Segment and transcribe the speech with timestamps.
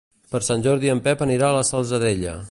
[0.35, 2.37] Per Sant Jordi en Pep anirà a la Salzadella.